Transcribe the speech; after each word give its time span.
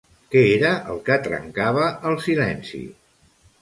Què 0.35 0.41
era 0.53 0.71
el 0.95 1.03
que 1.11 1.19
trencava 1.29 1.87
el 2.13 2.21
silenci? 2.27 2.85